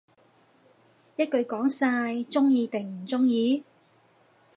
[1.15, 3.63] 一句講晒，鍾意定唔鍾意